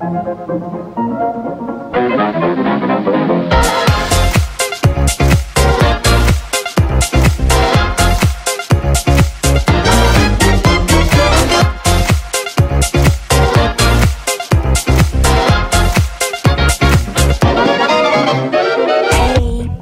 [0.00, 0.06] Hey,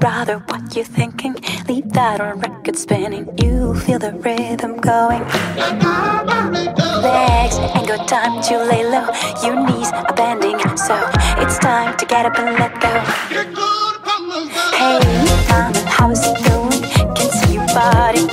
[0.01, 1.35] brother, what you thinking?
[1.69, 3.29] Leave that on record spinning.
[3.37, 5.27] You feel the rhythm going.
[8.07, 9.09] Time to lay low.
[9.43, 10.95] Your knees are bending, so
[11.39, 12.89] it's time to get up and let go.
[14.77, 15.01] Hey,
[15.51, 16.83] mama, how's it going?
[17.17, 18.29] Can see your body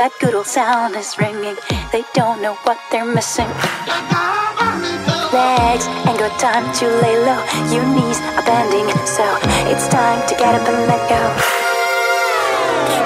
[0.00, 1.56] That good old sound is ringing.
[1.92, 3.44] They don't know what they're missing.
[5.28, 7.44] Legs ain't got time to lay low.
[7.68, 9.28] Your knees are bending, so
[9.68, 11.20] it's time to get up and let go.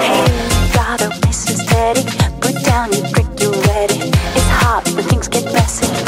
[0.07, 0.23] Hey,
[0.71, 2.03] brother, oh, listen steady.
[2.39, 4.07] Put down your brick, you ready.
[4.31, 6.04] It's hot when things get messy.